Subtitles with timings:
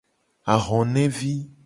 [0.53, 1.33] Ahonevi.